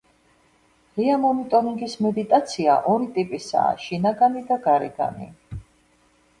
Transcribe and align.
ღია 0.95 1.17
მონიტორინგის 1.25 1.93
მედიტაცია 2.07 2.79
ორი 2.95 3.11
ტიპისაა: 3.19 3.79
შინაგანი 3.87 4.45
და 4.51 4.61
გარეგანი. 4.67 5.33